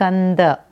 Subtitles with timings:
[0.00, 0.69] 干的。